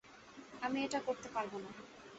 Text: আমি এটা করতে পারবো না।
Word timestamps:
আমি 0.61 0.77
এটা 0.83 0.99
করতে 1.07 1.27
পারবো 1.29 1.57
না। 1.59 1.69